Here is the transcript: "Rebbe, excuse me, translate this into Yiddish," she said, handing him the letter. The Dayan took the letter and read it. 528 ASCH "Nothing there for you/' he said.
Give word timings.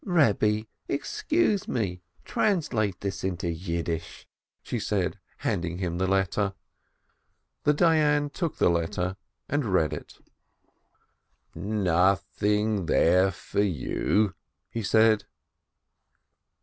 "Rebbe, 0.03 0.65
excuse 0.87 1.67
me, 1.67 2.01
translate 2.25 3.01
this 3.01 3.23
into 3.23 3.51
Yiddish," 3.51 4.27
she 4.63 4.79
said, 4.79 5.19
handing 5.37 5.77
him 5.77 5.99
the 5.99 6.07
letter. 6.07 6.55
The 7.65 7.75
Dayan 7.75 8.31
took 8.33 8.57
the 8.57 8.69
letter 8.71 9.15
and 9.47 9.63
read 9.63 9.93
it. 9.93 10.13
528 11.53 11.53
ASCH 11.53 11.85
"Nothing 11.85 12.85
there 12.87 13.29
for 13.29 13.61
you/' 13.61 14.33
he 14.71 14.81
said. 14.81 15.25